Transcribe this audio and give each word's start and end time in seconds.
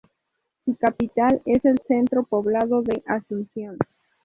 Su 0.65 0.75
capital 0.77 1.43
es 1.45 1.63
el 1.63 1.77
centro 1.87 2.23
poblado 2.23 2.81
de 2.81 3.03
Asunción. 3.05 3.77